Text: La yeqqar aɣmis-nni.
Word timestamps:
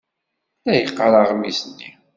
La 0.65 0.73
yeqqar 0.75 1.13
aɣmis-nni. 1.21 1.89